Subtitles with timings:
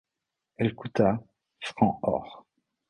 [0.57, 1.19] Elle coûta
[1.59, 2.47] francs or.